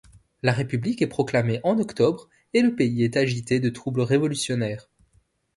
[0.41, 4.89] La république est proclamée en octobre et le pays est agité de troubles révolutionnaires.